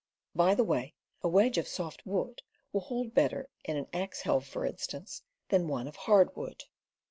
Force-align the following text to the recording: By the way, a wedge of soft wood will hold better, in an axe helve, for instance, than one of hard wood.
By 0.33 0.55
the 0.55 0.63
way, 0.63 0.95
a 1.21 1.27
wedge 1.29 1.59
of 1.59 1.67
soft 1.67 2.07
wood 2.07 2.41
will 2.73 2.81
hold 2.81 3.13
better, 3.13 3.49
in 3.63 3.75
an 3.77 3.85
axe 3.93 4.21
helve, 4.23 4.47
for 4.47 4.65
instance, 4.65 5.21
than 5.49 5.67
one 5.67 5.87
of 5.87 5.95
hard 5.95 6.35
wood. 6.35 6.63